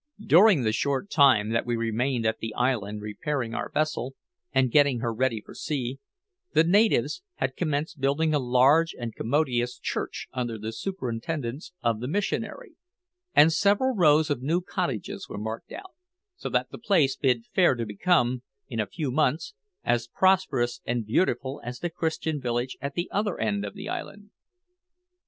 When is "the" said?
0.63-0.71, 2.39-2.55, 6.53-6.63, 10.57-10.73, 11.99-12.07, 16.71-16.79, 21.77-21.91, 22.95-23.07, 23.75-23.87